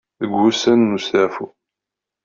Deg 0.21 0.29
wussan 0.35 0.79
n 0.89 0.95
usetaɛfu. 0.97 1.47